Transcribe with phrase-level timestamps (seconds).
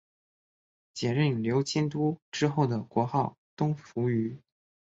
[0.95, 4.41] 解夫娄迁都之后国号东扶余。